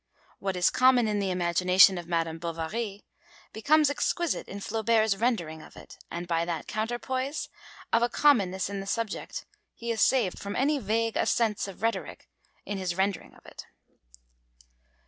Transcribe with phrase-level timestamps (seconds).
[0.39, 3.03] What is common in the imagination of Madame Bovary
[3.53, 7.49] becomes exquisite in Flaubert's rendering of it, and by that counterpoise
[7.93, 9.45] of a commonness in the subject
[9.75, 12.27] he is saved from any vague ascents of rhetoric
[12.65, 13.67] in his rendering of it.